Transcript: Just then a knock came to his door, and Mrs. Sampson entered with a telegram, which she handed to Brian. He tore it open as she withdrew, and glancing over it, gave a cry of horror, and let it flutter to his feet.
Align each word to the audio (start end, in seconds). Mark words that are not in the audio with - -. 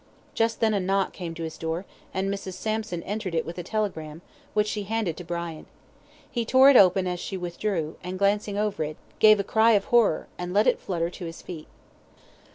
Just 0.33 0.61
then 0.61 0.73
a 0.73 0.79
knock 0.79 1.13
came 1.13 1.35
to 1.35 1.43
his 1.43 1.59
door, 1.59 1.85
and 2.11 2.33
Mrs. 2.33 2.53
Sampson 2.53 3.03
entered 3.03 3.39
with 3.45 3.59
a 3.59 3.61
telegram, 3.61 4.23
which 4.55 4.65
she 4.65 4.85
handed 4.85 5.15
to 5.17 5.23
Brian. 5.23 5.67
He 6.27 6.43
tore 6.43 6.71
it 6.71 6.75
open 6.75 7.05
as 7.05 7.19
she 7.19 7.37
withdrew, 7.37 7.97
and 8.03 8.17
glancing 8.17 8.57
over 8.57 8.83
it, 8.83 8.97
gave 9.19 9.39
a 9.39 9.43
cry 9.43 9.73
of 9.73 9.85
horror, 9.93 10.25
and 10.39 10.55
let 10.55 10.65
it 10.65 10.79
flutter 10.79 11.11
to 11.11 11.25
his 11.25 11.43
feet. 11.43 11.67